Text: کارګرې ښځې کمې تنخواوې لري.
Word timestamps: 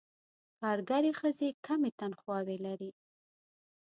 کارګرې 0.59 1.11
ښځې 1.19 1.49
کمې 1.65 1.91
تنخواوې 1.99 2.57
لري. 2.65 2.91